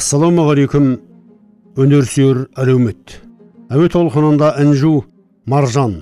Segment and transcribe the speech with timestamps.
[0.00, 0.86] Ассалаумағалейкум
[1.76, 3.18] өнерсүйер әлеумет.
[3.68, 5.02] Әуе толқынында інжу
[5.50, 5.96] маржан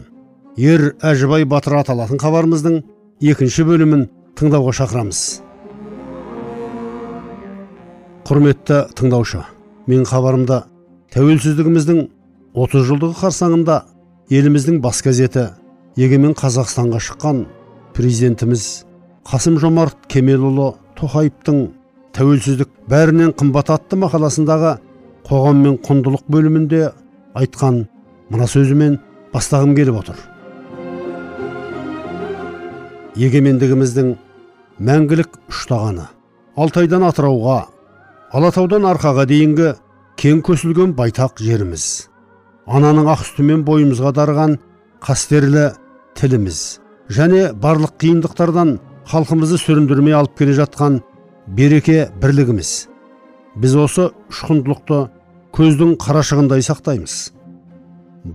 [0.61, 2.77] ер әжібай батыр аталатын хабарымыздың
[3.33, 4.05] екінші бөлімін
[4.39, 5.23] тыңдауға шақырамыз.
[8.29, 9.43] Құрметті тыңдаушы
[9.91, 10.61] мен хабарымда
[11.17, 12.05] тәуелсіздігіміздің
[12.55, 13.81] 30 жылдығы қарсаңында
[14.31, 15.49] еліміздің бас газеті
[15.99, 17.43] егемен қазақстанға шыққан
[17.99, 18.69] президентіміз
[19.27, 21.65] қасым жомарт кемелұлы тоқаевтың
[22.19, 24.73] тәуелсіздік бәрінен қымбат атты мақаласындағы
[25.29, 26.81] қоғам мен құндылық бөлімінде
[27.39, 27.85] айтқан
[28.33, 28.97] мына сөзімен
[29.31, 30.17] бастағым келіп отыр.
[33.23, 34.17] Егемендігіміздің
[34.89, 36.09] мәңгілік ұштағаны
[36.59, 37.59] алтайдан атырауға
[38.35, 39.69] алатаудан арқаға дейінгі
[40.19, 41.85] кең көсілген байтақ жеріміз
[42.67, 44.57] ананың ақ сүтімен бойымызға дарыған
[45.07, 45.69] қастерлі
[46.19, 46.59] тіліміз
[47.15, 48.75] және барлық қиындықтардан
[49.13, 50.99] халқымызды сүріндірмей алып келе жатқан
[51.57, 52.89] береке бірлігіміз.
[53.57, 54.99] Біз осы үш құндылықты
[55.57, 57.15] көздің қарашығындай сақтаймыз.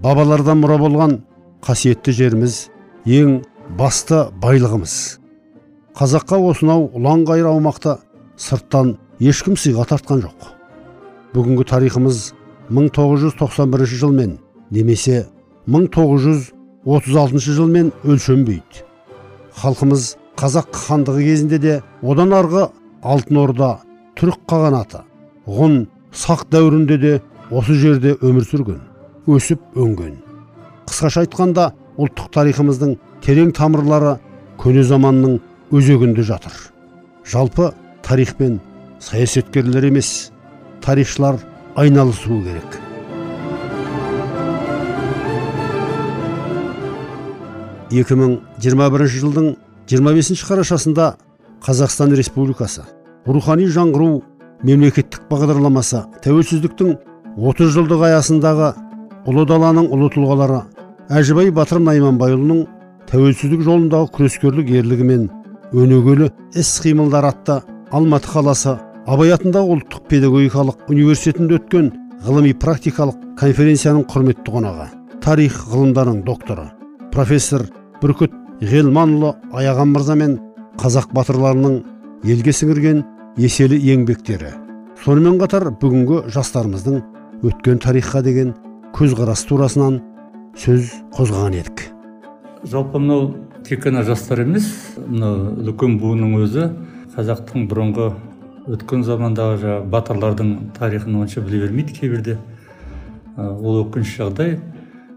[0.03, 1.19] Бабалардан мұра болған
[1.63, 2.57] қасиетті жеріміз
[3.05, 3.41] ең
[3.77, 4.95] басты байлығымыз.
[5.93, 7.99] Қазаққа осынау ұлан ғайыр аумақты
[8.35, 10.49] сырттан ешкім сыйға тартқан жоқ.
[11.35, 12.33] Бүгінгі тарихымыз
[12.73, 14.37] 1991 жылмен
[14.71, 15.27] немесе
[15.67, 18.87] 1936 жылмен өлшенбейді.
[19.61, 22.71] Халқымыз қазақ хандығы кезінде де одан арғы
[23.03, 23.69] алтын орда
[24.19, 25.03] түрік қағанаты
[25.47, 25.79] ғұн
[26.15, 27.13] сақ дәуірінде де
[27.51, 28.81] осы жерде өмір сүрген
[29.27, 30.17] өсіп өнген.
[30.87, 34.17] Қысқаша айтқанда ұлттық тарихымыздың терең тамырлары
[34.59, 35.39] көне заманның
[35.71, 36.53] өзегінде жатыр.
[37.25, 37.71] Жалпы
[38.03, 38.59] тарихпен
[38.99, 40.31] саясаткерлер емес
[40.83, 41.39] тарихшылар
[41.75, 42.79] айналысуы керек.
[47.93, 49.49] екі мың жиырма бірінші жылдың
[49.91, 51.11] 25 қарашасында
[51.63, 52.83] қазақстан республикасы.
[53.25, 54.21] Рухани жаңғыру
[54.67, 56.95] мемлекеттік бағдарламасы тәуелсіздіктің
[57.39, 58.69] 30 жылдығы аясындағы
[59.31, 60.61] ұлы даланың ұлы тұлғалары
[61.11, 62.61] әжібай батыр найманбайұлының
[63.11, 65.25] тәуелсіздік жолындағы күрескерлік ерлігі мен
[65.73, 66.29] өнегелі
[66.59, 67.59] іс қимылдар атты
[67.91, 71.91] алматы қаласы абай атындағы ұлттық педагогикалық университетінде өткен
[72.27, 74.87] ғылыми практикалық конференцияның құрметті қонағы
[75.23, 76.69] тарих ғылымдарының докторы
[77.11, 77.65] профессор
[78.01, 80.37] бүркіт ғилманұлы аяған мырза мен
[80.81, 81.79] қазақ батырларының
[82.25, 83.03] елге сіңірген
[83.37, 84.53] еселі еңбектері.
[85.03, 87.01] Сонымен қатар бүгінгі жастарымыздың
[87.43, 88.53] өткен тарихқа деген
[88.95, 89.99] көзқарас турасынан
[90.57, 91.87] сөз қозғаған едік.
[92.63, 93.33] Жалпы мынау
[93.67, 96.69] тек қана жастар емес мынау үлкен буынның өзі
[97.15, 98.11] қазақтың бұрынғы
[98.73, 102.37] өткен замандағы жаңағы батырлардың тарихын онша біле бермейді кейбірде.
[103.37, 104.59] Ол өкінішті жағдай.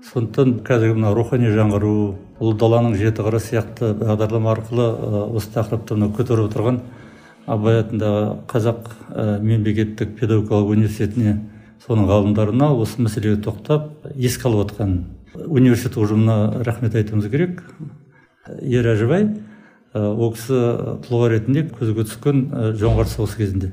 [0.04, 1.92] Сондықтан қазіргі мына рухани жаңғыру
[2.40, 4.86] ұлы даланың жеті қыры сияқты бағдарлама арқылы
[5.36, 6.80] осы тақырыпты мынау көтеріп отырған
[7.46, 8.90] абай атындағы қазақ
[9.42, 11.36] мемлекеттік педагогикалық университетіне
[11.86, 14.96] соның ғалымдарына осы мәселеге тоқтап еске алып отқан
[15.46, 17.62] университет ұжымына рахмет айтуымыз керек.
[18.62, 19.28] Ер әжібай
[19.94, 20.60] ол кісі
[21.06, 22.42] тұлға ретінде көзге түскен
[22.78, 23.72] жоңғар соғысы кезінде.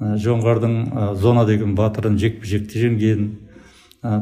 [0.00, 3.30] Жоңғардың зона деген батырын жекпе жекте жеңген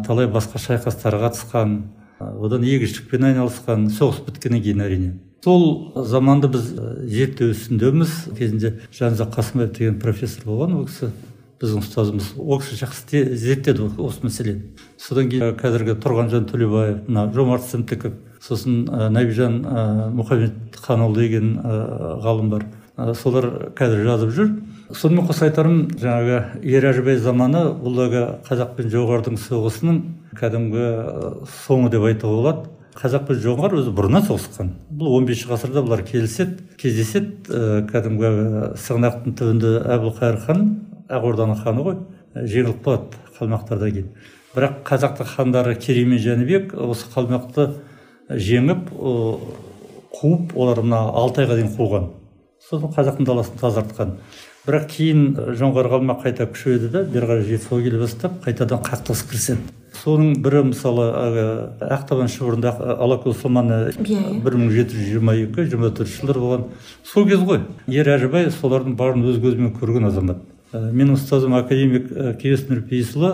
[0.06, 1.76] талай басқа шайқастарға қатысқан
[2.22, 5.12] одан егіншілікпен айналысқан соғыс біткеннен кейін әрине.
[5.42, 6.68] Сол заманды біз
[7.10, 8.12] зерттеу үстіндеміз.
[8.38, 11.10] Кезінде жанзақ қасымбаев деген профессор болған ол кісі
[11.58, 12.28] біздің ұстазымыз.
[12.38, 14.70] Ол кісі жақсы зерттеді осы мәселені.
[15.02, 19.58] Содан кейін қазіргі тұрғанжан төлебаев мына жомарт сімтіков сосын нәбижан
[20.14, 21.56] мұхамедханұлы деген
[22.22, 22.68] ғалым бар.
[22.96, 24.50] Солар қазір жазып жүр.
[24.92, 28.02] Сонымен қоса айтарым жаңағы ер әжібай заманы бұл
[28.44, 30.00] қазақ пен жоңғардың соғысының
[30.36, 30.86] кәдімгі
[31.64, 32.68] соңы деп айтуға болады.
[32.92, 34.74] Қазақ пен жоңғар өзі бұрыннан соғысқан.
[34.92, 38.32] Бұл 15 ғасырда бұлар келіседі кездеседі кәдімгі
[38.76, 40.66] сығанақтың түбінде әбілқайыр хан
[41.08, 41.96] ақ орданың ханы ғой
[42.36, 44.12] жеңіліп қалады қалмақтардан кейін.
[44.52, 47.70] Бірақ қазақтың хандары керей мен жәнібек осы қалмақты
[48.28, 48.90] жеңіп
[50.12, 52.10] қуып олар мына алтайға дейін қуған.
[52.72, 54.16] Сосын қазақтың даласын тазартқан.
[54.66, 55.22] Бірақ кейін
[55.58, 59.72] жоңғар қалмақ қайта күшейді да бері қарай жетісуға келе бастап қайтадан қақтығыс кіріседі.
[60.02, 61.42] Соның бірі мысалы әлгі
[61.92, 64.38] ақтабан шұбырында алакөл соманы иә иә.
[64.44, 66.64] бір мың жеті жүз жиырма екі жиырма төртінші жылдар болған.
[67.04, 67.60] Сол кез ғой.
[67.88, 70.40] Ер әжібай солардың барын өз көзімен көрген азамат.
[70.72, 72.08] Менің ұстазым академик
[72.40, 73.32] кеңес нұрпейісұлы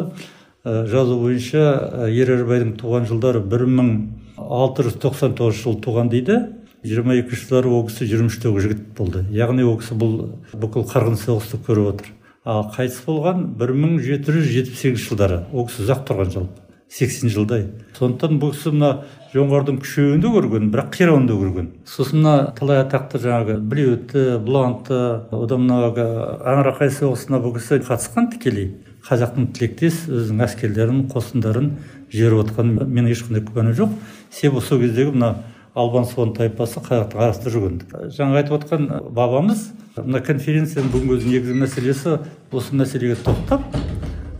[0.64, 3.92] жазу бойынша ер әжібайдың туған жылдары бір мың
[4.36, 6.40] алты жүз тоқсан тоғызыншы жылы туған дейді.
[6.84, 9.24] Жиырма екінші жылдары ол кісі жиырма үштегі жігіт болды.
[9.34, 10.14] Яғни ол кісі бұл
[10.52, 12.14] бүкіл қарғын соғысты көріп отыр.
[12.44, 15.44] Ал қайтыс болған бір мың жеті жүз жетпіс сегізінші жылдары.
[15.52, 16.64] Ол кісі ұзақ тұрған жалпы.
[16.88, 17.66] сексен жылдай.
[17.98, 18.90] Сондықтан бұл кісі мына
[19.34, 21.66] жоңғардың күшеуін де көрген бірақ қирауын да көрген.
[21.84, 25.00] Сосын мына талай атақты жаңағы білеуітті бұланты
[25.36, 28.70] одан мына аңырақай соғысына бұл кісі қатысқан тікелей.
[29.04, 31.70] Қазақтың тілектес өзінің әскерлерін қосындарын
[32.12, 33.92] жіберіп отқан менің ешқандай күмәнім жоқ.
[34.32, 35.34] Себебі сол кездегі мына
[35.74, 41.58] албан суан тайпасы қазақтың арасында жүрген жаңа айтып отқан бабамыз мына конференцияның бүгінгі өзі негізгі
[41.62, 42.18] мәселесі
[42.52, 43.64] осы мәселеге тоқтап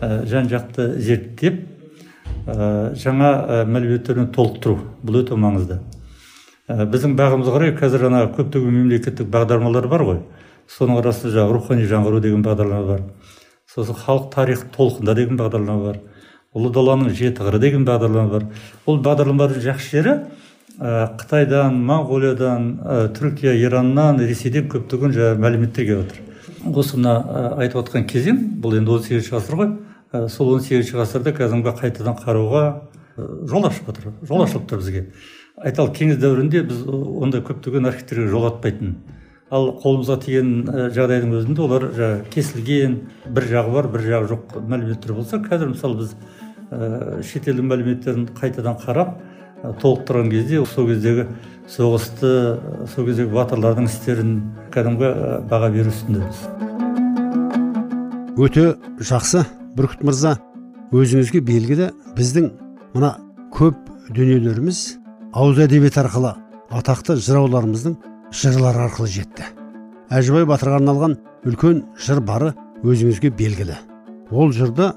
[0.00, 1.60] ә, жан жақты зерттеп
[2.48, 4.78] ә, жаңа ә, мәліметтермен толықтыру.
[5.04, 5.80] Бұл өте маңызды.
[6.68, 10.20] Ә, біздің бағымызға қарай қазір ана көптеген мемлекеттік бағдарламалар бар ғой.
[10.68, 13.04] Соның арасында жаңағы рухани жаңғыру деген бағдарлама бар.
[13.68, 16.00] Сосын халық тарихы толқында деген бағдарлама бар.
[16.56, 18.46] Ұлы даланың жеті қыры деген бағдарлама бар.
[18.86, 20.14] Ол бағдарламалардың жақсы жері
[20.78, 27.80] қытайдан моңғолиядан ә, түркия ираннан ресейден көптеген жаңағы мәліметтер келіп жатыр осы мына ә, айтып
[27.82, 29.72] отқан кезең бұл енді он сегізінші ғасыр ғой.
[30.30, 32.62] Сол он сегізінші ғасырда кәдімгі қайтадан қарауға
[33.18, 35.02] ә, жол ашып отыр жол ашылып тұр бізге.
[35.58, 38.94] Айталық кеңес дәуірінде біз ондай көптеген архивтерге жол атпайтын
[39.50, 40.52] ал қолымызға тиген
[40.94, 42.98] жағдайдың өзінде олар жаңағы кесілген
[43.34, 46.14] бір жағы бар бір жағы жоқ мәліметтер болса қазір мысалы біз
[46.70, 49.16] ә, шетелдің мәліметтерін қайтадан қарап
[49.62, 51.26] толықтырған кезде сол кездегі
[51.68, 52.32] соғысты
[52.94, 54.34] сол кездегі батырлардың істерін
[54.74, 55.10] кәдімгі
[55.50, 56.44] баға беру үстіндеміз.
[58.38, 58.66] Өте
[59.02, 59.44] жақсы
[59.76, 60.38] бүркіт мырза.
[60.94, 62.46] Өзіңізге белгілі біздің
[62.94, 63.16] мына
[63.52, 63.76] көп
[64.14, 64.78] дүниелеріміз
[65.36, 66.30] ауыз әдебиеті арқылы
[66.72, 67.98] атақты жырауларымыздың
[68.32, 69.50] жырлары арқылы жетті.
[70.08, 73.76] Әжібай батырға арналған үлкен жыр бары өзіңізге белгілі.
[74.30, 74.94] Ол жырды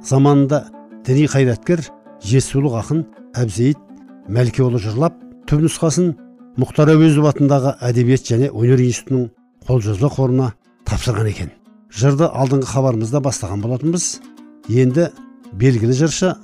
[0.00, 0.64] заманында
[1.04, 1.84] діни қайраткер
[2.24, 3.04] жетісулық ақын
[3.36, 3.83] әбзейіт
[4.28, 5.16] мәлкеұлы жырлап
[5.50, 6.14] түпнұсқасын
[6.60, 9.28] мұхтар әуезов атындағы әдебиет және өнер институтының
[9.68, 10.50] қолжазба қорына
[10.88, 11.50] тапсырған екен.
[11.92, 14.06] Жырды алдыңғы хабарымызда бастаған болатынбыз.
[14.68, 15.10] Енді
[15.52, 16.34] белгілі жыршы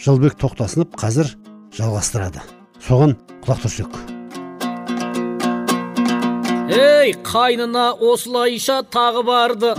[0.00, 1.34] жылбек тоқтасынов қазір
[1.76, 2.42] жалғастырады.
[2.80, 4.00] Соған құлақ түрсек.
[6.72, 9.74] Ей қайнына осылайша тағы барды.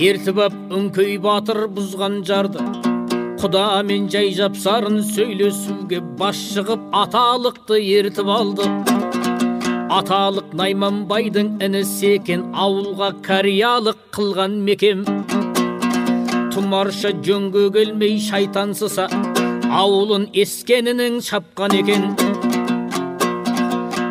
[0.00, 2.79] Ертіп ап үңкей батыр бұзған жарды.
[3.40, 8.66] Құдамен жай жапсарын сөйлесуге бас шығып аталықты ертіп алды
[9.96, 15.06] аталық найманбайдың інісі екен ауылға кореялық қылған мекем
[16.52, 19.08] тұмарша жөнге келмей шайтансыса
[19.80, 22.06] ауылын ескенінің шапқан екен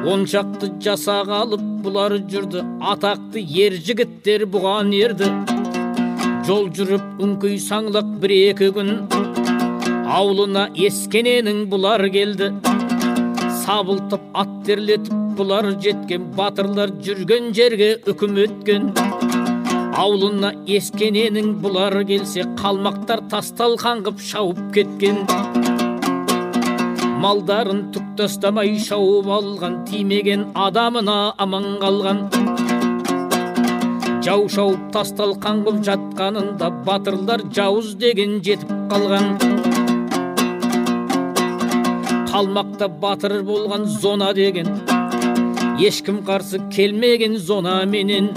[0.09, 2.65] он шақты жасақ алып бұлар жүрді
[2.95, 5.29] атақты ер жігіттер бұған ерді
[6.49, 8.87] жол жүріп үңкей саңлақ бір екі күн.
[10.09, 12.47] Аулына ескененің бұлар келді.
[13.59, 18.89] Сабылтып ат терлетіп бұлар жеткен батырлар жүрген жерге үкім өткен.
[20.01, 25.21] Аулына ескененің бұлар келсе қалмақтар тасталқан қып шауып кеткен.
[27.21, 32.25] Малдарын түк тастамай шауып алған тимеген адамына аман қалған.
[34.25, 39.29] Жау шауып тасталқан қып жатқанында батырлар жауыз деген жетіп қалған.
[42.31, 44.67] Қалмақта батыр болған зона деген
[45.79, 48.29] ешкім қарсы келмеген зона менен.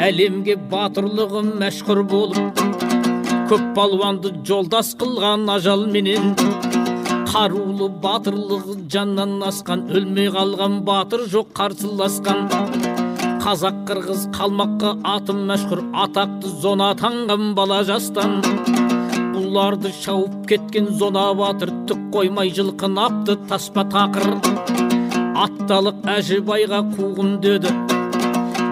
[0.00, 2.62] Әлемге батырлығы мәшһүр болып
[3.50, 6.34] көп балуанды жолдас қылған ажал менен.
[7.30, 12.89] Қарулы батырлығы жаннан асқан өлмей қалған батыр жоқ қарсыласқан.
[13.40, 18.40] Қазақ қырғыз қалмаққа атым мәшһүр атақты зона атанған бала жастан.
[19.34, 24.36] Бұларды шауып кеткен зона батыр түк қоймай жылқынапты таспа тақыр.
[25.44, 27.72] Атталық әжібайға қуғын деді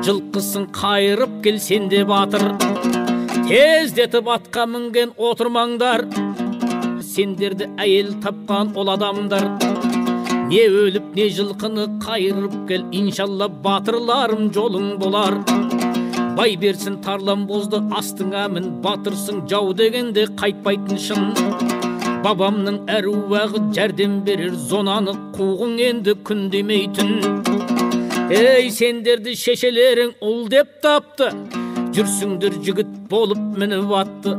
[0.04, 2.50] жылқысын қайырып келсен де батыр.
[3.48, 6.04] Тездетіп атқа мінген отырмаңдар
[7.14, 9.48] сендерді әйел тапқан ол адамдар.
[10.48, 15.34] Не өліп не жылқыны қайырып кел иншалла батырларым жолың болар
[16.38, 21.26] бай берсін тарлан бозды астыңа мін батырсың жау дегенде қайтпайтын шын
[22.24, 27.12] бабамның әруағы жәрдем берер зонаны қуғын енді күн демейтін
[28.32, 31.28] ей сендерді шешелерің ұл деп тапты
[31.98, 34.38] жүрсіңдер жігіт болып мініп атты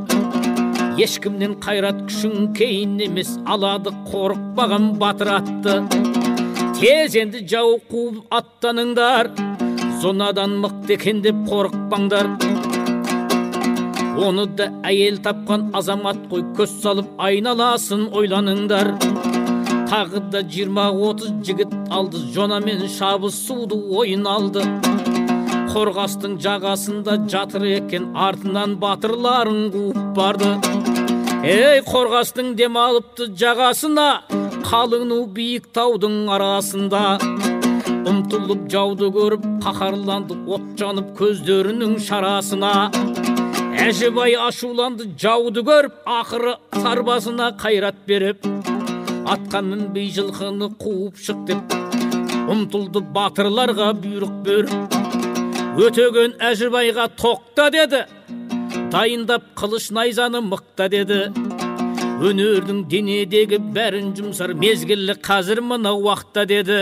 [1.00, 5.76] ешкімнен қайрат күшің кейін емес алады қорықпаған батыр атты.
[6.80, 9.32] Тез енді жау қуып аттаныңдар
[10.02, 12.34] зонадан мықты екен деп қорықпаңдар.
[14.20, 18.92] Оны да әйел тапқан азамат қой көз салып айналасын ойланыңдар.
[19.90, 24.68] Тағы да жиырма отыз жігіт алды жонамен шабысуды ойын алды.
[25.70, 30.52] Қорғастың жағасында жатыр екен артынан батырларын қуып барды.
[31.46, 34.08] Ей қорғастың дем алыпты жағасына
[34.66, 37.04] қалың ну биік таудың арасында.
[38.10, 42.74] Ұмтылып жауды көріп қаһарланды от жанып көздерінің шарасына.
[43.86, 48.48] Әжібай ашуланды жауды көріп ақыры сарбазына қайрат беріп.
[49.30, 51.78] Атқа мінбей жылқыны қуып шық деп
[52.50, 54.99] ұмтылды батырларға бұйрық беріп.
[55.80, 58.02] Өтеген әжібайға тоқта деді.
[58.92, 61.20] Дайындап қылыш найзаны мықта деді.
[62.20, 66.82] Өнердің денедегі бәрін жұмсар мезгілі қазір мына уақытта деді.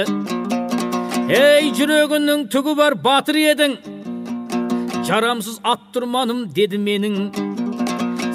[1.30, 3.77] Ей жүрегінің түгі бар батыр едің.
[5.06, 7.20] Жарамсыз ат тұрманым деді менің.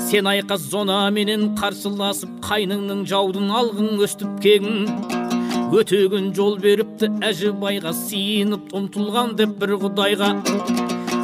[0.07, 5.22] Сен айқас зонаменен қарсыласып қайныңның жаудың алғың өстіп кегің.
[5.73, 10.29] Өтегін жол беріпті әжібайға сиынып ұмтылған деп бір құдайға.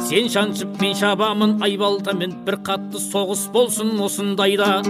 [0.07, 4.81] Сен шаншып мен шабамын айбалтамен бір қатты соғыс болсын осындайда.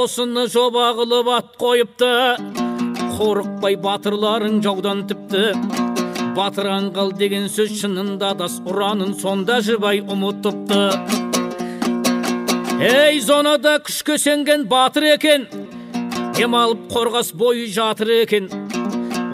[0.00, 2.10] Осыны жоба қылып ат қойыпты.
[3.16, 5.44] Қорықпай батырларың жаудан тіпті.
[6.36, 10.82] Батыр аңғал деген сөз шынында да ұранын сонда жыбай ұмытыпты.
[12.82, 15.46] Ей зонада күшке сенген батыр екен.
[16.36, 18.50] Демалып қорғас бойы жатыр екен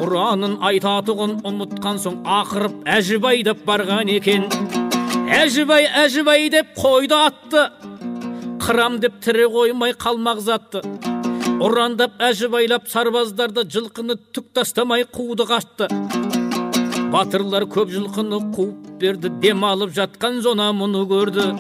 [0.03, 4.47] ұранын айтатұғын ұмытқан соң ақырып әжібай деп барған екен
[5.35, 7.65] әжібай әжібай деп қойды атты
[8.63, 10.85] қырам деп тірі қоймай қалмақ затты
[11.63, 15.91] ұрандап әжібайлап сарбаздарды жылқыны түк тастамай қуды қашты
[17.11, 21.51] батырлар көп жылқыны қуып берді дем алып жатқан зона мұны көрді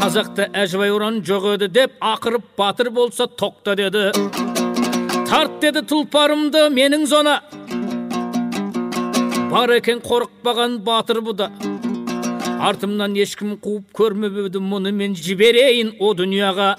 [0.00, 4.49] қазақта әжібай ұран жоқ еді деп ақырып батыр болса тоқта деді
[5.30, 7.36] тарт деді тұлпарымды менің зона.
[9.50, 11.46] Бар екен қорықпаған батыр бұда.
[12.66, 16.72] Артымнан ешкім қуып көрмеп мұны мен жіберейін о дүнияға.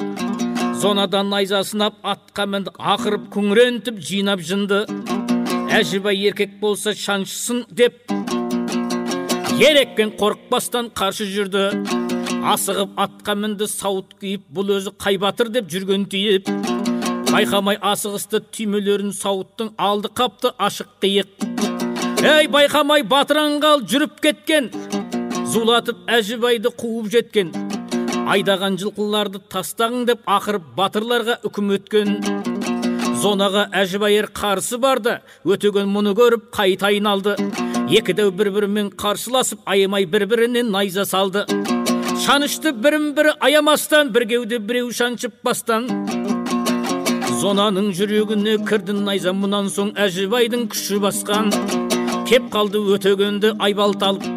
[0.82, 4.84] Зонадан найза сынап атқа мінді ақырып күңірентіп жинап жынды.
[5.72, 8.04] Әжібай еркек болса шаншысын деп.
[9.62, 11.70] Ерекпен қорықпастан қарсы жүрді.
[12.52, 16.52] Асығып атқа мінді сауыт киіп бұл өзі қай батыр деп жүрген тиіп.
[17.32, 21.46] Байқамай асығысты түймелерін сауыттың алды қапты ашық қиық.
[22.22, 24.68] Ей байқамай батыр аңғал жүріп кеткен.
[25.54, 27.54] Зулатып әжібайды қуып жеткен.
[28.32, 32.20] Айдаған жылқыларды тастағың деп ақырып батырларға үкім өткен.
[33.24, 37.38] Зонаға әжібайыр қарсы барды өтеген мұны көріп қайта айналды.
[37.92, 41.46] Екі дәу бір бірімен қарсыласып аямай бір бірінен найза салды.
[42.26, 45.88] Шанышты бірін бірі аямастан бір кеуде біреу шаншып бастан.
[47.42, 51.48] Зонаның жүрегіне кірді найза мұнан соң әжібайдың күші басқан.
[52.30, 54.28] Кеп қалды өтегенді айбалталып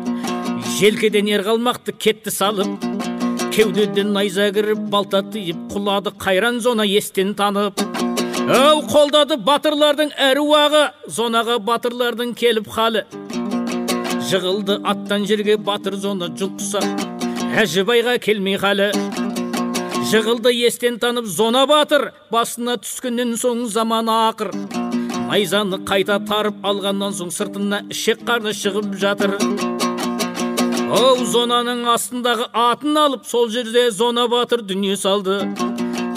[0.78, 2.87] желкеден ер қалмақты кетті салып.
[3.52, 7.82] Кеудеден найза кіріп балта тиіп құлады қайран зона естен танып.
[8.44, 10.87] Әу қолдады батырлардың әруағы
[11.18, 13.04] зонаға батырлардың келіп халі.
[14.30, 16.80] Жығылды аттан жерге батыр зона жұлқыса
[17.61, 18.90] әжібайға келмей халі.
[20.11, 24.50] Жығылды естен танып зона батыр басына түскеннен соң заманы ақыр.
[25.30, 29.34] Найзаны қайта тарып алғаннан соң сыртына ішек қарны шығып жатыр.
[30.94, 35.40] Оу зонаның астындағы атын алып сол жерде зона батыр дүние салды.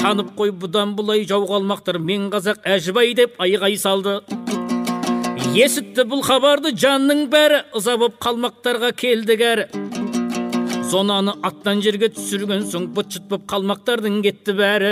[0.01, 4.19] Танып қой бұдан бұлай жау қалмақтар мен қазақ әжібай деп айғай салды.
[5.55, 9.86] Есітті бұл хабарды жанның бәрі ыза боп қалмақтарға келді кәрі.
[10.87, 14.91] Зонаны аттан жерге түсірген соң быт шыт қалмақтардың кетті бәрі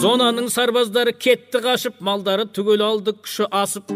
[0.00, 3.92] зонаның сарбаздары кетті қашып малдары түгел алды күші асып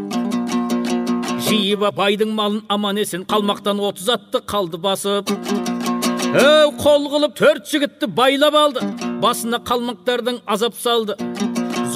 [1.47, 5.32] жиып байдың малын аман есен қалмақтан отыз атты қалды басып
[6.42, 8.85] әу қол қылып төрт жігітті байлап алды
[9.25, 11.16] басына қалмақтардың азап салды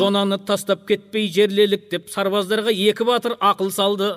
[0.01, 4.15] зонаны тастап кетпей жерлелік деп сарбаздарға екі батыр ақыл салды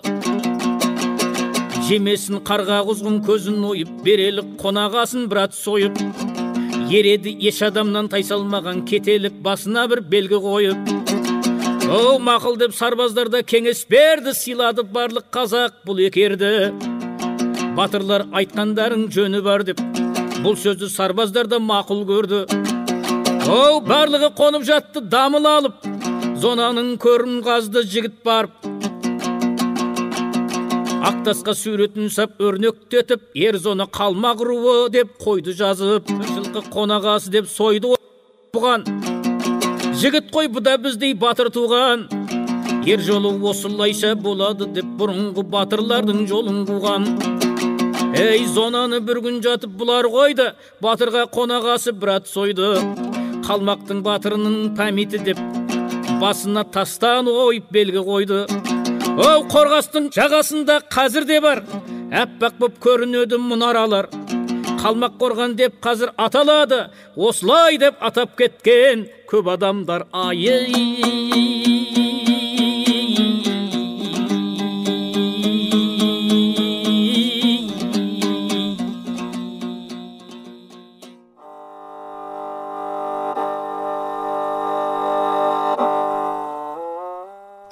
[1.90, 5.98] жемесін қарға құзғын көзін ойып берелік қонағасын брат сойып.
[6.94, 10.92] Ереді еш адамнан тайсалмаған кетелік басына бір белгі қойып.
[11.90, 16.70] Оу мақұл деп сарбаздарда кеңес берді сыйлады барлық қазақ бұл екерді.
[17.78, 19.82] Батырлар айтқандарың жөні бар деп
[20.44, 22.44] бұл сөзді сарбаздар да мақұл көрді.
[23.50, 25.90] Оу барлығы қонып жатты дамыл алып
[26.38, 28.70] зонаның көрін қазды жігіт барып
[31.00, 37.96] ақтасқа суретін сап өрнектетіп ер зона қалмақ руы деп қойды жазып жылқы қонағасы деп сойды
[38.56, 38.84] бұған
[40.00, 42.06] жігіт қой бұда біздей батыр туған.
[42.88, 47.08] Ер жолы осылайша болады деп бұрынғы батырлардың жолын қуған.
[48.16, 52.72] Ей зонаны бір күн жатып бұлар қойды батырға қонағасы бір ат сойды.
[53.50, 55.44] Қалмақтың батырының памяті деп
[56.24, 58.69] басына тастан ойып белгі қойды.
[59.18, 61.64] Оу қорғастың жағасында қазір де бар.
[62.10, 64.10] Аппақ боп көрінеді мұнаралар
[64.80, 66.88] қалмақ қорған деп қазір аталады.
[67.16, 70.48] Осылай деп атап кеткен көп адамдар ай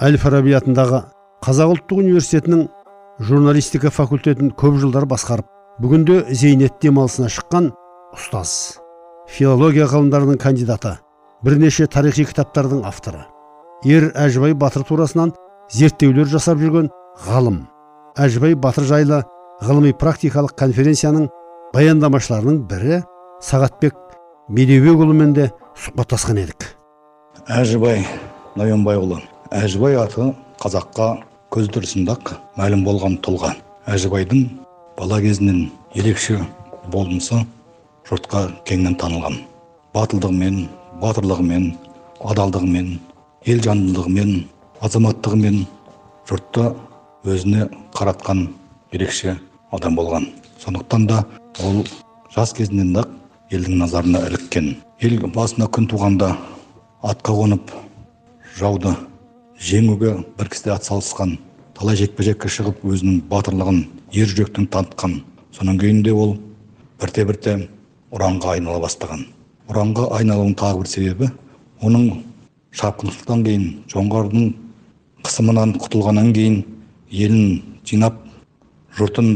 [0.08, 2.66] әл фараби атындағы қазақ ұлттық университетінің
[3.28, 5.48] журналистика факультетін көп жылдар басқарып
[5.82, 7.72] бүгінде зейнет демалысына шыққан
[8.18, 8.52] ұстаз
[9.30, 10.98] филология ғылымдарының кандидаты
[11.46, 13.26] бірнеше тарихи кітаптардың авторы
[13.86, 15.34] ер әжібай батыр турасынан
[15.74, 16.90] зерттеулер жасап жүрген
[17.28, 17.62] ғалым
[18.18, 19.22] әжібай батыр жайлы
[19.62, 21.30] ғылыми практикалық конференцияның
[21.74, 23.02] баяндамашыларының бірі
[23.44, 23.96] сағатбек
[24.50, 26.70] медеубекұлымен де сұхбаттасқан едік.
[27.48, 28.06] Әжібай
[28.58, 29.20] ноянбайұлы
[29.54, 31.10] әжібай аты қазаққа
[31.54, 33.54] көз тұрысында-ақ мәлім болған тұлға
[33.88, 34.48] әжібайдың
[34.98, 36.42] бала кезінен ерекше
[36.92, 37.40] болмысы
[38.10, 39.38] жұртқа кеңінен танылған.
[39.96, 40.58] Батылдығымен
[41.02, 41.70] батырлығымен
[42.28, 42.90] адалдығымен
[43.48, 44.34] ел жандылығымен
[44.84, 45.64] азаматтығымен
[46.30, 46.70] жұртты
[47.28, 48.48] өзіне қаратқан
[48.92, 49.38] ерекше
[49.72, 50.28] адам болған.
[50.60, 51.24] Сондықтан да
[51.64, 51.84] ол
[52.36, 53.12] жас кезінен ақ
[53.52, 54.76] елдің назарына іліккен.
[55.00, 56.36] Ел басына күн туғанда
[57.04, 57.72] атқа қонып
[58.58, 58.96] жауды
[59.58, 61.38] жеңуге бір кісіде атсалысқан
[61.78, 63.80] талай жекпе жекке шығып өзінің батырлығын
[64.14, 65.20] ер жүректің танытқан.
[65.52, 66.38] Содан кейін де ол
[67.02, 67.56] бірте бірте
[68.14, 69.26] ұранға айнала бастаған.
[69.70, 71.32] Ұранға айналуының тағы бір себебі
[71.82, 72.24] оның
[72.78, 74.48] шапқыншылықтан кейін жоңғардың
[75.26, 76.62] қысымынан құтылғаннан кейін
[77.10, 78.22] елін жинап
[78.98, 79.32] жұртын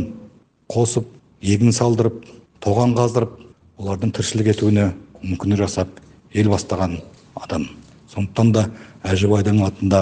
[0.72, 1.10] қосып
[1.42, 2.24] егін салдырып
[2.62, 3.38] тоған қаздырып
[3.82, 4.92] олардың тіршілік етуіне
[5.24, 6.02] мүмкіндік жасап
[6.34, 7.00] ел бастаған
[7.36, 7.66] адам.
[8.12, 8.66] Сондықтан да
[9.08, 10.02] әжібайдың атында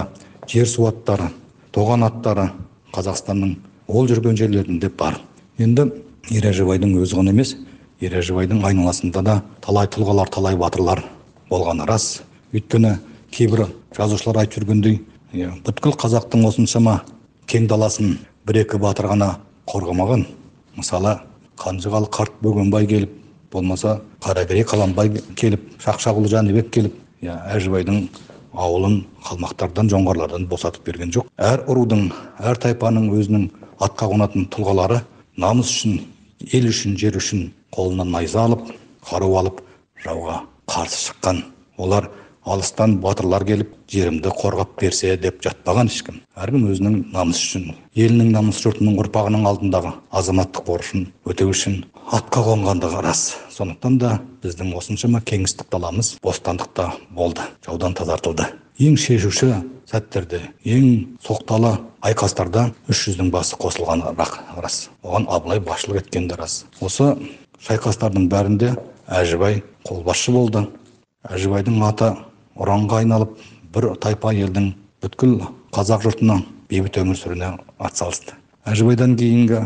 [0.49, 1.29] жер су аттары
[1.75, 2.49] тоған аттары
[2.95, 3.55] қазақстанның
[3.87, 5.19] ол жүрген жерлерінде бар.
[5.59, 5.89] Енді
[6.33, 7.55] ер әжібайдың өзі ғана емес
[8.01, 11.03] ер әжібайдың айналасында да талай тұлғалар талай батырлар
[11.49, 12.23] болғаны рас.
[12.53, 12.97] Өйткені
[13.31, 13.67] кейбір
[13.97, 14.99] жазушылар айтып жүргендей
[15.33, 17.01] иә, бүткіл қазақтың осыншама
[17.49, 18.17] кең даласын
[18.47, 19.35] бір екі батыр ғана
[19.69, 20.25] қорғамаған.
[20.77, 21.19] Мысалы
[21.59, 23.13] қанжығалы қарт бөгенбай келіп
[23.51, 26.95] болмаса қаракерей қаланбай келіп шақшағұлы жәнібек келіп
[27.27, 28.07] әжібайдың
[28.53, 31.27] ауылын қалмақтардан жоңғарлардан босатып берген жоқ.
[31.37, 35.01] Әр рудың әр тайпаның өзінің атқа қонатын тұлғалары
[35.37, 35.99] намыс үшін
[36.53, 38.71] ел үшін жер үшін қолына найза алып
[39.09, 39.61] қару алып
[40.03, 41.43] жауға қарсы шыққан.
[41.77, 42.09] Олар
[42.49, 46.19] алыстан батырлар келіп жерімді қорғап берсе деп жатпаған ешкім.
[46.35, 51.83] Әркім өзінің намысы үшін елінің намысы жұртының ұрпағының алдындағы азаматтық борышын өтеу үшін
[52.15, 53.35] атқа қонғандығы рас.
[53.53, 58.47] Сондықтан да біздің осыншама кеңістік даламыз бостандықта болды жаудан тазартылды.
[58.79, 59.51] Ең шешуші
[59.89, 64.13] сәттерде ең соқталы айқастарда үш жүздің басы қосылғаны
[64.63, 64.87] рас.
[65.03, 66.63] Оған абылай басшылық еткені де рас.
[66.79, 67.15] Осы
[67.67, 68.75] шайқастардың бәрінде
[69.07, 70.67] әжібай қолбасшы болды.
[71.27, 72.13] Әжібайдың аты
[72.59, 73.37] ұранға айналып
[73.73, 75.39] бір тайпа елдің бүткіл
[75.75, 78.35] қазақ жұртының бейбіт өмір сүруіне атсалысты
[78.69, 79.63] әжібайдан кейінгі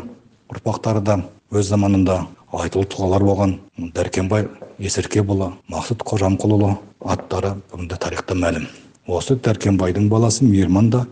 [0.53, 1.17] ұрпақтары да
[1.53, 2.21] өз заманында
[2.53, 3.55] айтулы тұлғалар болған
[3.97, 4.45] дәркембай
[4.81, 6.75] есіркепұлы мақсұт қожамқұлұлы
[7.13, 8.67] аттары бүгінде тарихта мәлім.
[9.07, 11.03] Осы дәркембайдың баласы мейірман да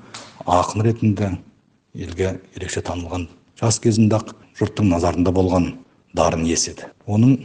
[0.45, 1.31] ақын ретінде
[1.95, 3.27] елге ерекше танылған.
[3.59, 5.71] Жас кезінде ақ жұрттың назарында болған
[6.15, 7.37] дарын иесі еді оның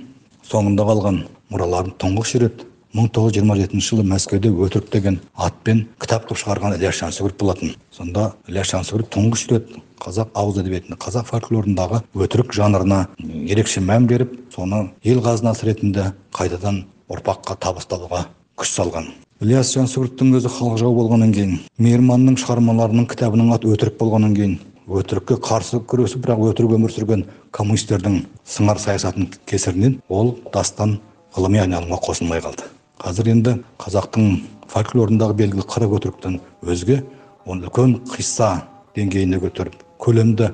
[0.47, 1.23] соңында қалған
[1.53, 2.65] мұраларын тұңғыш рет
[2.97, 7.37] мың тоғыз жүз жиырма жетінші жылы мәскеуде өтірік деген атпен кітап қылып шығарған ілияс жансүгіров
[7.43, 7.75] болатын.
[7.93, 14.33] Сонда ілияс жансүгіров тұңғыш рет қазақ ауыз әдебиетінде қазақ фольклорындағы өтірік жанрына ерекше мән беріп
[14.55, 19.11] соны ел қазынасы ретінде қайтадан ұрпаққа табысталуға күш салған.
[19.45, 24.57] Ілияс жансүгіровтің өзі халық жауы болғаннан кейін мейірманның шығармаларының кітабының аты өтірік болғаннан кейін
[24.87, 30.97] өтірікке қарсы күресіп бірақ өтірік өмір сүрген коммунистердің сыңар саясатының кесірінен ол дастан
[31.37, 32.65] ғылыми айналымға қосылмай қалды.
[33.07, 34.41] Қазір енді қазақтың
[34.73, 36.97] фольклорындағы белгілі қырық өтіріктен өзге
[37.47, 38.49] оны үлкен қисса
[38.97, 40.49] деңгейіне көтеріп көлемді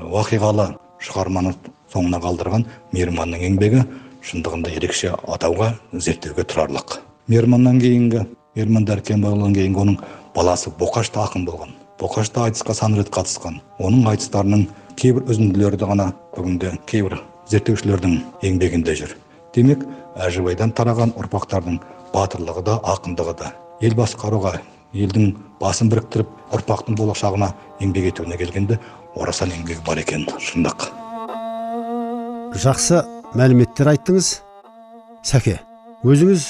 [0.00, 0.70] уақиғалы
[1.04, 1.52] шығарманы
[1.92, 3.84] соңына қалдырған мейірманның еңбегі
[4.24, 6.98] шындығында ерекше атауға зерттеуге тұрарлық.
[7.28, 8.24] Мейірманнан кейінгі
[8.56, 9.98] мейірман дәркембайұлынан кейінгі оның
[10.34, 11.74] баласы боқаш та ақын болған.
[12.00, 13.60] Боқаш та айтысқа сан рет қатысқан.
[13.78, 17.20] Оның айтыстарының кейбір үзінділері ғана бүгінде кейбір
[17.52, 19.16] зерттеушілердің еңбегінде жүр.
[19.54, 19.84] Демек
[20.20, 21.80] әжібайдан тараған ұрпақтардың
[22.14, 23.52] батырлығы да ақындығы да.
[23.80, 24.58] Ел басқаруға
[24.94, 28.78] елдің басын біріктіріп ұрпақтың болашағына еңбек етуіне келгенде
[29.16, 30.88] орасан еңбегі бар екен шындық.
[32.60, 33.04] Жақсы
[33.38, 34.30] мәліметтер айттыңыз.
[35.22, 35.58] Сәке
[36.04, 36.46] өзіңіз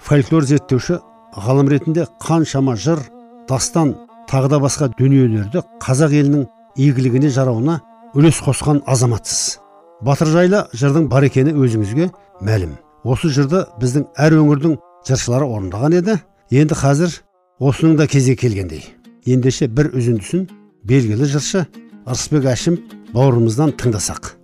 [0.00, 1.00] фольклор зерттеуші
[1.34, 3.02] ғалым ретінде қаншама жыр
[3.48, 3.94] дастан
[4.30, 7.80] тағы да басқа дүниелерді қазақ елінің игілігіне жарауына
[8.14, 9.58] үлес қосқан азаматсыз.
[10.00, 12.10] Батыр жайлы жырдың бар екені өзіңізге
[12.42, 16.18] мәлім осы жырды біздің әр өңірдің жыршылары орындаған еді.
[16.50, 17.18] Енді қазір
[17.60, 18.84] осының да кезегі келгендей.
[19.26, 20.48] Ендеше бір үзіндісін
[20.84, 21.66] белгілі жыршы
[22.04, 22.78] ырысбек әшім
[23.14, 24.34] бауырымыздан тыңдасақ.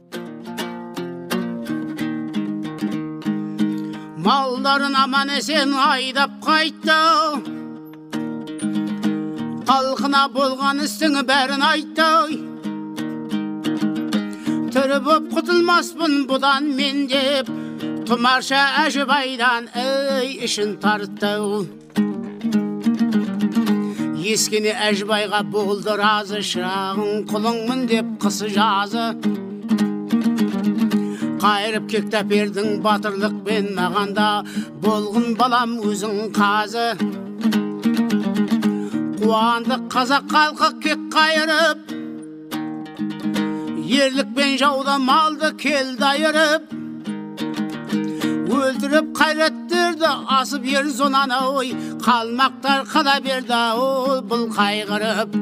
[4.20, 7.00] Малдарын аман есен айдап қайтты.
[9.70, 12.11] Халқына болған істің бәрін айтты.
[14.74, 17.60] Тірі боп құтылмаспын бұдан мен деп.
[18.11, 21.29] Тұмарша әжібайдан ей ішін тартты
[24.33, 29.05] ескене әжібайға болды разы шырағың құлыңмын деп қысы жазы
[31.44, 34.27] қайырып кек тәпердің батырлықпен мағанда
[34.83, 36.88] болғын балам өзің қазы
[39.23, 41.96] қуанды қазақ халқы кек қайырып
[44.03, 46.80] ерлікпен жауда малды келді айырып
[48.50, 51.70] өлтіріп қайраттерді асып ер зонаны ой
[52.04, 55.36] қалмақтар қала берді ол бұл қайғырып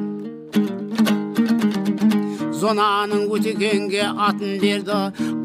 [2.61, 5.01] зонаның өтегенге атын берді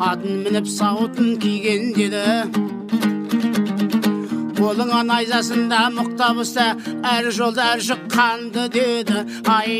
[0.09, 2.25] атын мініп сауытын киген деді
[4.57, 6.69] қолыңа найзасында мұқтабыста
[7.15, 9.25] әр жолда шыққанды деді
[9.57, 9.71] ай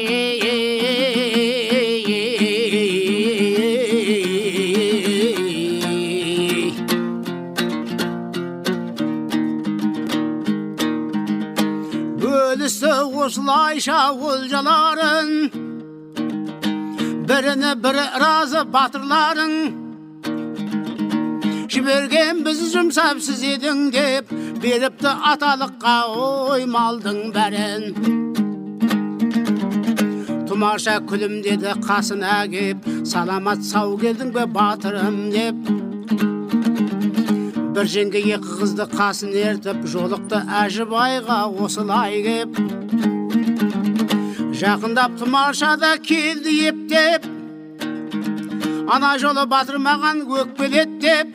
[13.14, 15.30] осылайша олжаларын
[17.30, 19.54] біріне бірі разы батырларың
[21.74, 25.96] жіберген біз жұмсап сіз едің деп беріпті аталыққа
[26.26, 27.88] ой малдың бәрін
[30.50, 35.58] тұмарша күлімдеді қасына кеп саламат сау келдің бе батырым деп
[37.74, 42.83] бір жеңге екі қызды қасын ертіп жолықты әжібайға осылай кеп
[44.64, 47.26] жақындап тұмарша да келді ептеп
[48.96, 51.34] ана жолы батыр маған өкпелеттеп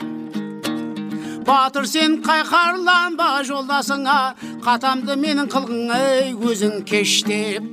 [1.48, 4.16] батыр сен қайқарланба жолдасыңа
[4.64, 7.64] қатамды менің қылғың ей өзің кеш деп.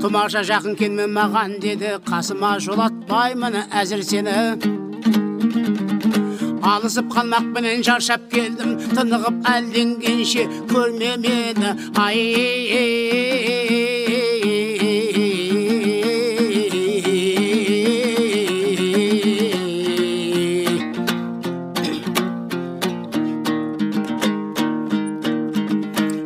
[0.00, 4.79] Тұмарша жақын келме маған деді қасыма жолатпаймын әзір сені.
[6.62, 12.18] Алысып қалмақпенен шаршап келдім тынығып әлденгенше көрме мені ай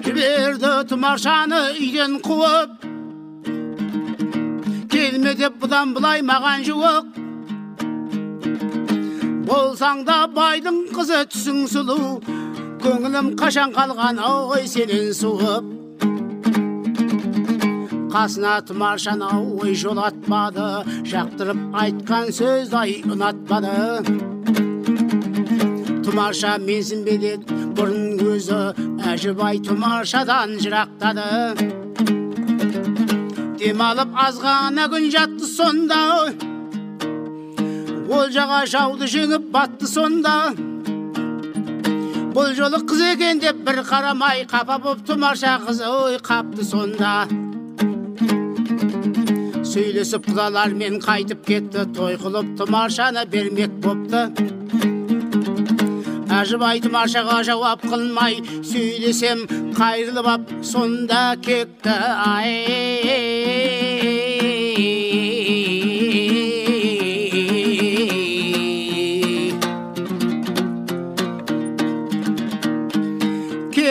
[0.04, 2.88] жіберді тұмаршаны үйден қуып
[4.90, 7.23] келме деп бұдан былай маған жуық
[9.48, 12.00] болсаң да байдың қызы түсің сұлу.
[12.84, 15.74] Көңілім қашан қалған ой сенен суып
[18.14, 19.28] қасына тұмаршаны
[19.58, 20.66] ой жолатпады
[21.10, 23.72] жақтырып айтқан сөз ай ұнатпады.
[26.06, 28.60] Тұмарша менсін бе деді бұрын өзі
[29.10, 31.26] әжібай тұмаршадан жырақтады.
[33.58, 36.02] Демалып азғана күн жатты сонда.
[38.14, 40.34] Олжаға жауды жеңіп батты сонда
[42.34, 47.12] бұл жолы қыз екен деп бір қарамай қапа боп тұмарша қыз ой қапты сонда
[49.74, 54.26] сөйлесіп құдалармен қайтып кетті той қылып тұмаршаны бермек бопты
[56.34, 58.34] әжібай тұмаршаға жауап қылмай
[58.66, 59.46] сөйлесем
[59.78, 61.94] қайрылып ап сонда кекті
[62.28, 62.52] ай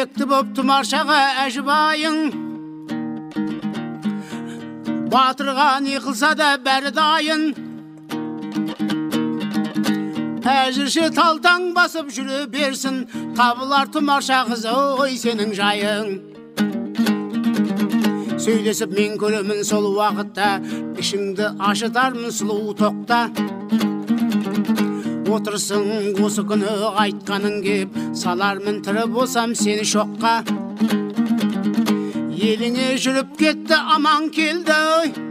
[0.03, 2.17] кекті боп тұмаршаға әжібайың.
[5.13, 7.45] Батырға не қылса да бәрі дайын.
[10.43, 13.05] Әзірше талтаң басып жүре берсін
[13.37, 16.11] табылар тұмарша қыз ой сенің жайың.
[18.43, 20.57] Сөйлесіп мен көремін сол уақытта
[20.99, 23.29] ішіңді ашытармын сұлу тоқта.
[25.31, 26.71] Отырсың осы күні
[27.03, 30.35] айтқаның кеп салармын тірі болсам сені шоққа.
[32.43, 35.23] Еліңе жүріп кетті аман келді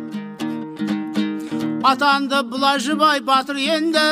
[1.83, 4.07] атанды бұлажыбай батыр енді.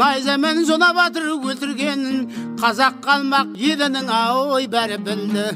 [0.00, 4.10] Найзамен зона батыр өлтіргенін қазақ қалмақ елінің
[4.54, 5.46] ой бәрі білді.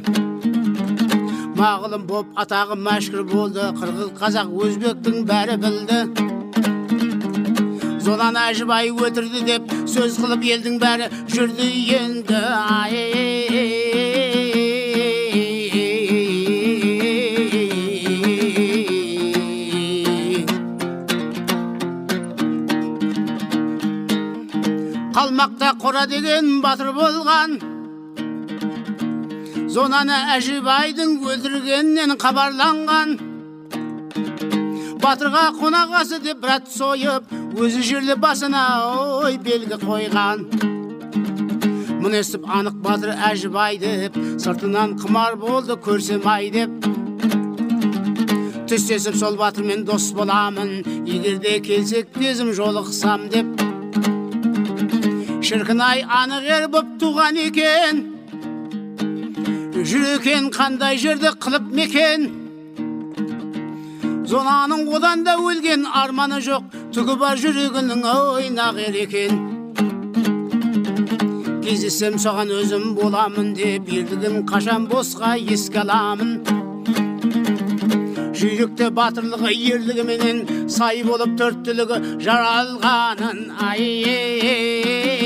[1.54, 6.00] Мағылым боп атағы мәшһүр болды қырғыз қазақ өзбектің бәрі білді.
[8.04, 12.96] Зонаны әжібай өлтірді деп сөз қылып елдің бәрі жүрді енді ай
[25.16, 27.56] қалмақта қора деген батыр болған
[29.72, 33.16] зонаны әжібайдың өлтіргенінен хабарланған
[35.04, 38.62] батырға қонағасы деп брат сойып өзі жерлі басына
[39.22, 40.40] ой белгі қойған.
[42.02, 46.72] Мұны естіп анық батыр әжібай деп сыртынан қымар болды көрсем ай деп.
[48.68, 53.46] Түстесіп сол батырмен дос боламын егер де келсек кезім жолықсам деп.
[55.44, 58.06] Шіркін ай анық ер боп туған екен.
[59.84, 62.30] Жүр қандай жерді қылып мекен.
[64.26, 69.40] Зонаның одан да өлген арманы жоқ түгі бар жүрегінің ойнақ ер екен
[71.64, 76.32] кездессем соған өзім боламын деп ерлігін қашан босқа еске аламын
[78.38, 85.23] жүйрікте батырлығы ерлігіменен сай болып төрттілігі жаралғанын ай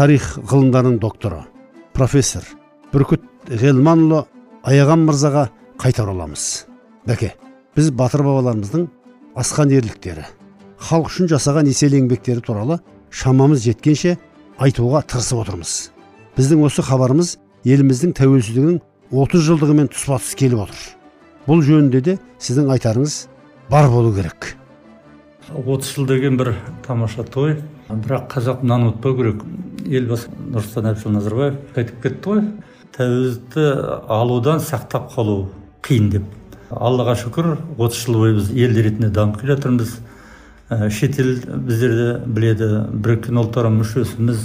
[0.00, 1.42] тарих ғылымдарының докторы
[1.92, 2.46] профессор
[2.88, 4.22] бүркіт ғелманұлы
[4.64, 5.42] аяған мырзаға
[5.82, 6.44] қайта ораламыз
[7.04, 7.34] бәке
[7.76, 8.86] біз батыр бабаларымыздың
[9.42, 10.24] асқан ерліктері
[10.80, 12.78] халық үшін жасаған еселі еңбектері туралы
[13.12, 14.14] шамамыз жеткенше
[14.56, 15.74] айтуға тырысып отырмыз.
[16.38, 17.34] Біздің осы хабарымыз
[17.68, 18.78] еліміздің тәуелсіздігінің
[19.12, 20.80] 30 жылдығымен тұспа тұс келіп отыр.
[21.44, 23.18] Бұл жөнінде де сіздің айтарыңыз
[23.68, 24.54] бар болу керек.
[25.66, 26.54] отыз жыл деген бір
[26.86, 27.58] тамаша той.
[27.94, 29.42] Бірақ қазақ мынаны ұмытпау керек.
[29.90, 32.42] Елбасы нұрсұлтан әбішұлы назарбаев айтып кетті ғой
[32.96, 33.64] тәуелсіздікті
[34.12, 35.48] алудан сақтап қалу
[35.86, 36.28] қиын деп.
[36.70, 39.96] Аллаға шүкір отыз жыл бойы біз ел ретінде дамып келе жатырмыз.
[40.70, 41.32] Ә, шетел
[41.66, 44.44] біздерді біледі біріккен ұлттар мүшесіміз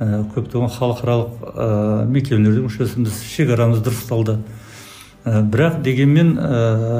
[0.00, 1.68] ә, көптеген халықаралық ә,
[2.10, 4.40] мекемелердің мүшесіміз шекарамыз дұрысталды.
[5.22, 6.34] Ә, бірақ дегенмен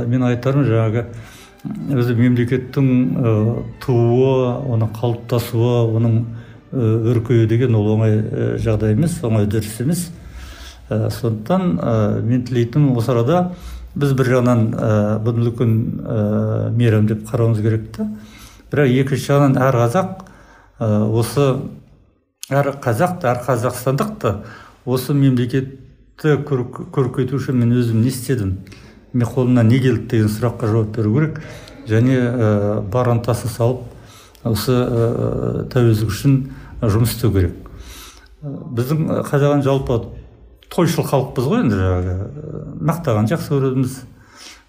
[0.06, 1.08] мен айтарым жаңағы
[1.64, 2.88] өзі мемлекеттің
[3.84, 4.34] тууы
[4.74, 6.18] оның қалыптасуы оның
[6.74, 8.18] өркею деген ол оңай
[8.60, 10.08] жағдай емес оңай үдеріс емес.
[10.90, 13.38] Ә, сондықтан ә, мен тілейтінім осы арада
[13.96, 14.88] біз бір жағынан ә,
[15.24, 15.70] бұны үлкен
[16.04, 16.16] ә,
[16.76, 18.04] мейрам деп қарауымыз керек та
[18.68, 20.10] бірақ екінші жағынан әр қазақ
[20.84, 21.46] ә, осы
[22.52, 24.34] әр қазақ әр қазақстандық та
[24.84, 28.58] осы мемлекетті көркейту үшін мен өзім не істедім?
[29.14, 31.40] Мен қолымнан не келді деген сұраққа жауап беру керек.
[31.86, 33.84] Және ә, бар ынтасын салып
[34.44, 36.36] осы ә, тәуелсіздік үшін
[36.82, 37.54] жұмыс істеу керек.
[38.42, 40.00] Біздің қазақ жалпы
[40.72, 42.16] тойшыл халықпыз ғой енді жаңағы
[42.90, 43.98] мақтаған жақсы көреміз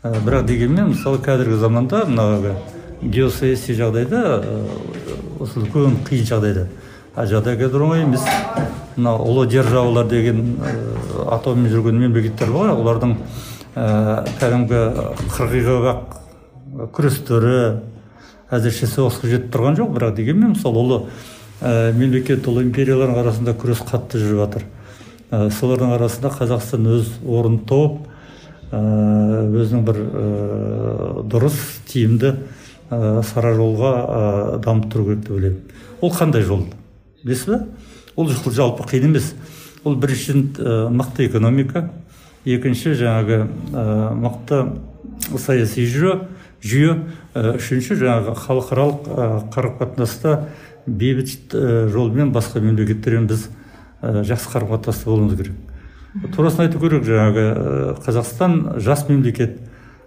[0.03, 2.55] бірақ дегенмен мысалы қазіргі заманда мына
[3.01, 4.21] геосаяси жағдайда
[5.39, 6.67] осы үлкен қиын жағдайда.
[7.15, 8.23] Жағдай қазір оңай емес.
[8.95, 10.57] Мына ұлы державалар деген
[11.31, 14.81] атаумен жүрген мемлекеттер бар олардың ә, кәдімгі
[15.35, 16.13] қырғиқабақ
[16.95, 17.55] күрестері
[18.55, 20.99] әзірше соғысқа жетіп тұрған жоқ бірақ дегенмен мысалы ұлы
[21.59, 24.65] ә, мемлекет ұлы империялардың арасында күрес қатты жүріп жатыр.
[25.31, 27.97] Ә, солардың арасында қазақстан өз орнын тауып
[28.71, 28.81] ә,
[29.49, 30.01] өзінің бір
[31.33, 31.59] дұрыс
[31.91, 32.35] тиімді
[32.87, 34.23] сара жолға ә,
[34.63, 35.61] дамып тұру керек деп ойлаймын.
[35.99, 36.63] Ол қандай жол?
[37.25, 37.59] Білесіз ба
[38.15, 39.33] ол жалпы қиын емес.
[39.83, 41.89] Ол біріншіден мықты экономика
[42.45, 43.41] екінші жаңағы
[43.73, 43.85] ә,
[44.21, 44.61] мықты
[45.41, 46.19] саяси жүйе
[46.65, 46.95] жүйе
[47.35, 50.37] үшінші жаңағы халықаралық қарым қатынаста
[50.85, 51.53] бейбіт
[51.93, 53.47] жолмен басқа мемлекеттермен біз
[54.01, 55.55] жақсы қарым қатынаста болуымыз керек.
[56.35, 59.57] Турасын айту керек жаңағы ә, қазақстан жас мемлекет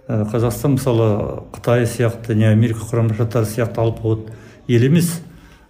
[0.07, 1.09] ә, қазақстан мысалы
[1.53, 4.31] қытай сияқты не америка құрама штаттары сияқты алпауыт
[4.67, 5.19] ел емес.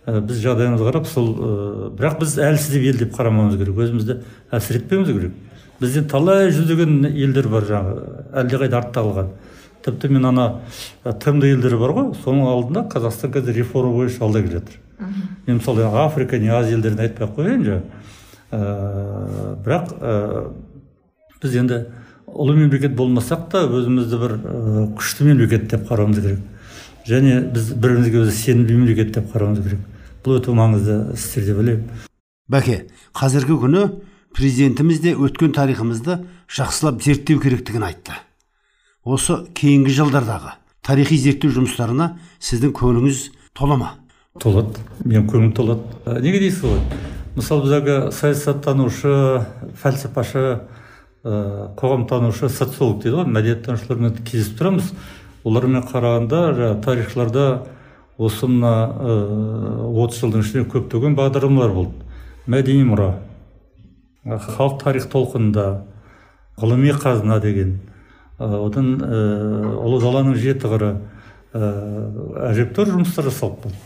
[0.06, 3.84] Ә, біз жағдайымызға қарап сол ә, бірақ біз әлсіз ел деп қарамауымыз керек.
[3.84, 4.20] Өзімізді
[4.56, 5.36] әлсіретпеуіміз керек.
[5.80, 9.32] Бізден талай жүздеген елдер бар жаңағы әлдеқайда артта қалған.
[9.86, 10.48] Тіпті мен ана
[11.04, 14.80] тмд елдері бар ғой соның алдында қазақстан қазір реформа бойынша алда келе жатыр.
[15.48, 18.00] Мен мысалы африка не азия елдерін айтпай ақ қояйын жаңағы
[18.52, 20.52] ә, бірақ ә,
[21.42, 21.80] біз енді
[22.28, 26.44] ұлы мемлекет болмасақ та өзімізді бір ә, күшті мемлекет деп қарауымыз керек.
[27.08, 29.88] Және біз бір бірімізге өзі сенімді мемлекет деп қарауымыз керек.
[30.26, 31.88] Бұл өте маңызды істер деп ойлаймын.
[32.52, 32.82] Бәке
[33.16, 33.86] қазіргі күні
[34.36, 38.18] президентіміз де өткен тарихымызды жақсылап зерттеу керектігін айтты.
[39.04, 43.24] Осы кейінгі жылдардағы тарихи зерттеу жұмыстарына сіздің көңіліңіз
[43.58, 43.92] тола ма?
[44.40, 44.82] Толады.
[45.04, 45.98] Менің көңілім толады.
[46.06, 46.80] Ә, неге дейсіз ғой?
[47.36, 49.14] Мысалы біз әлгі саясаттанушы
[49.82, 50.44] фәлсапашы
[51.24, 54.94] ә, қоғамтанушы социолог дейді ғой мәдениеттанушылармен кездесіп тұрамыз.
[55.44, 57.46] Олармен қарағанда жаңағы тарихшыларда
[58.20, 58.74] осы мына
[59.88, 62.08] отыз жылдың ішінде көптеген бағдарламалар болды.
[62.50, 63.14] Мәдени мұра.
[64.38, 65.68] Халық тарих толқынында
[66.60, 67.80] ғылыми қазына деген.
[68.40, 70.92] Одан ұлы даланың жеті қыры
[71.54, 73.80] әжептәуір жұмыстар жасалып болды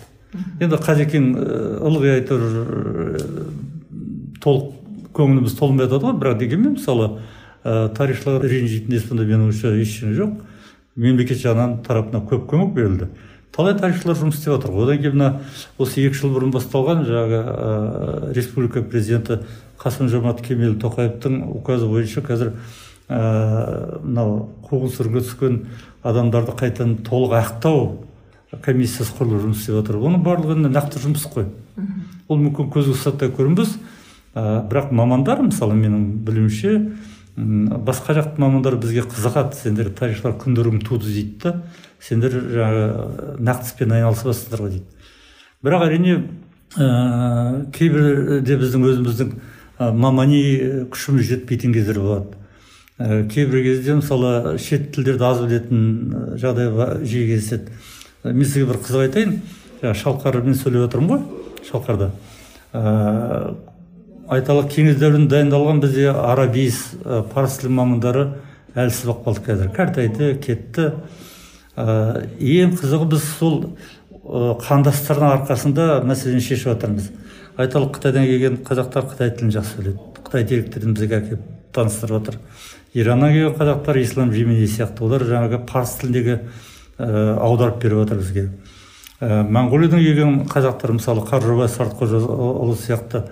[0.61, 1.27] енді қазекең
[1.87, 2.43] ылғи әйтеуір
[4.43, 4.71] толық
[5.13, 6.15] көңіліміз толмай жатады ғой.
[6.21, 7.09] Бірақ дегенмен мысалы
[7.63, 10.33] тарихшылар ренжитіндей сондай менің ойымша ештеңе жоқ.
[10.95, 13.09] Мемлекет жағынан тарапынан көп көмек берілді.
[13.53, 14.73] Талай тарихшылар жұмыс істеп жатыр.
[14.73, 15.29] Одан кейін мына
[15.77, 19.43] осы екі жыл бұрын басталған жаңағы ә, республика президенті
[19.83, 22.53] қасым жомарт кемел тоқаевтың указы бойынша қазір
[23.09, 25.57] мынау ә, қуғын сүргінге түскен
[26.07, 27.81] адамдарды қайтадан толық ақтау
[28.63, 29.97] комиссиясы құрылып жұмыс істеп жатыр.
[29.99, 31.49] Оның барлығы нақты жұмыс қой.
[32.29, 33.75] Ол мүмкін көзге ұсаттай көрінбес.
[34.33, 36.75] Ә, бірақ мамандар мысалы менің білуімше
[37.35, 39.57] басқа жақтың мамандары бізге қызығады.
[39.57, 41.55] Сендер тарихшылар күндерің туды дейді да.
[41.99, 44.85] Сендер жаңағы нақты іспен айналысып жатсыңдар ғой дейді.
[45.65, 46.15] Бірақ әрине
[46.77, 49.35] ә, кейбірде біздің өзіміздің
[49.79, 52.37] мамани күшіміз жетпейтін кездер болады.
[52.99, 57.73] Ә, кейбір кезде мысалы шет тілдерді аз білетін жағдай жиі кездеседі.
[58.23, 59.33] Мен сізге бір қызық айтайын.
[59.81, 62.11] Жаңағы шалқармен сөйлеп жатырмын ғой шалқарда.
[62.73, 63.55] Ә,
[64.37, 66.79] айталық кеңес дәуірінде дайындалған бізде арабиз
[67.33, 68.27] парсы тілі мамандары
[68.77, 69.73] әлсіз болып қалды қазір.
[69.73, 70.91] Кәртайды кетті.
[71.75, 77.09] Ә, ең қызығы біз сол ә, қандастардың арқасында мәселені шешіп жатырмыз
[77.57, 79.97] айталық қытайдан келген қазақтар қытай тілін жақсы біледі.
[80.23, 82.39] Қытай деректерін бізге әкеліп таныстырып жатыр
[82.93, 85.03] ираннан келген қазақтар ислам жемини сияқты.
[85.05, 86.39] Олар жаңағы парсы тіліндегі
[86.97, 88.45] ә, аударып беріп жатыр бізге.
[89.21, 93.25] Ә, моңғолиядан келген қазақтар мысалы қаржыбай сартқожаұлы сияқты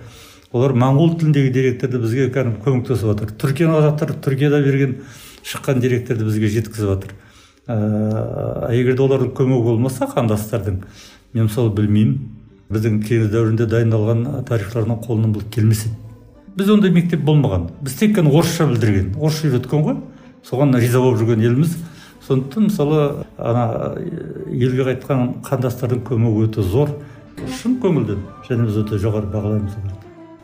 [0.52, 4.98] олар моңғол тіліндегі деректерді бізге кәдімгі көмектесіп жатыр түркияның қазақтары түркияда берген
[5.48, 7.14] шыққан деректерді бізге жеткізіп жатыр
[7.68, 10.82] ә, егер де олардың көмегі болмаса қандастардың
[11.34, 12.41] мен мысалы білмеймін.
[12.72, 16.02] Біздің кеңес дәуірінде дайындалған тарихшылардың қолынан бұл келмес еді
[16.56, 17.70] бізде ондай мектеп болмаған.
[17.82, 19.98] Біз тек қана орысша білдірген орысша үйреткен ғой.
[20.44, 21.78] Соған риза болып жүрген елміз
[22.28, 23.96] сондықтан мысалы ана
[24.52, 26.96] елге қайтқан қандастардың көмегі өте зор.
[27.62, 28.24] Шын көңілден.
[28.50, 29.78] Және біз өте жоғары бағалаймыз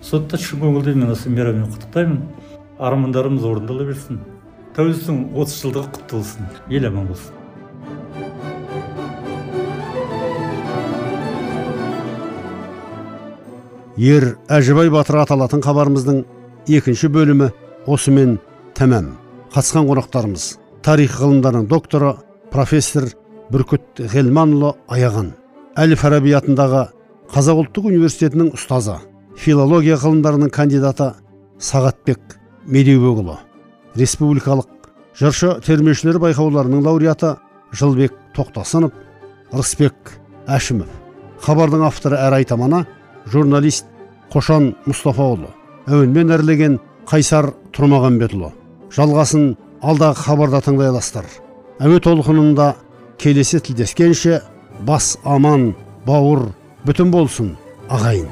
[0.08, 2.22] сондықтан шын көңілден мен осы мейраммен құттықтаймын.
[2.80, 4.22] Армандарымыз орындала берсін.
[4.78, 6.54] Тәуелсіздіктің отыз жылдығы құтты болсын.
[6.70, 7.37] Ел аман болсын.
[13.98, 16.22] Ер әжібай батыр аталатын хабарымыздың
[16.70, 17.50] екінші бөлімі
[17.90, 18.38] осымен
[18.78, 19.16] тәмам.
[19.54, 20.46] Қатысқан қонақтарымыз
[20.86, 22.14] тарих ғылымдарының докторы
[22.52, 23.10] профессор
[23.52, 25.32] бүркіт ғелманұлы аяған
[25.82, 26.88] әл фараби атындағы
[27.34, 29.00] қазақ ұлттық университетінің ұстазы
[29.40, 31.12] филология ғылымдарының кандидаты
[31.60, 33.40] сағатбек медеубекұлы
[33.98, 34.70] республикалық
[35.18, 37.34] жыршы термешілер байқауларының лауреаты
[37.72, 38.94] жылбек тоқтасынов
[39.52, 40.14] рысбек
[40.48, 40.88] әшімов.
[41.42, 42.86] Хабардың авторы әрі айтаманы
[43.32, 43.86] журналист
[44.34, 45.50] қошан мұстафаұлы.
[45.88, 48.52] Әуенмен әрлеген қайсар тұрмағанбетұлы
[48.96, 51.28] жалғасын алдағы хабарда тыңдай аласыздар
[51.84, 52.74] әуе толқынында
[53.22, 54.42] келесі тілдескенше
[54.88, 55.70] бас аман
[56.08, 56.50] бауыр
[56.86, 57.56] бүтін болсын
[57.90, 58.28] ағайын.